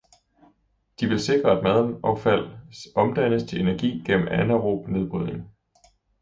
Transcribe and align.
De 0.99 1.07
vil 1.07 1.19
sikre, 1.19 1.57
at 1.57 1.63
madaffald 1.63 2.47
omdannes 2.95 3.43
til 3.43 3.61
energi 3.61 4.03
gennem 4.07 4.27
anaerob 4.31 4.87
nedbrydning. 4.87 5.49